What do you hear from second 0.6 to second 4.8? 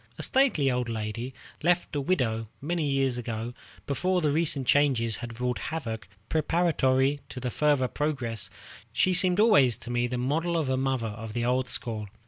old lady, left a widow many years ago, before the recent